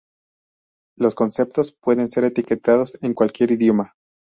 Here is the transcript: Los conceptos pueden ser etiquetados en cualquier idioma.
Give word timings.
Los 0.97 1.13
conceptos 1.13 1.73
pueden 1.73 2.07
ser 2.07 2.23
etiquetados 2.23 2.97
en 3.03 3.13
cualquier 3.13 3.51
idioma. 3.51 3.93